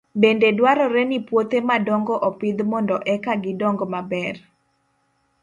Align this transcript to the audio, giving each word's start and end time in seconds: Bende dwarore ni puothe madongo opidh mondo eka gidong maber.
Bende 0.21 0.47
dwarore 0.57 1.03
ni 1.09 1.17
puothe 1.27 1.57
madongo 1.69 2.15
opidh 2.29 2.59
mondo 2.71 2.95
eka 3.13 3.33
gidong 3.43 3.79
maber. 3.93 4.35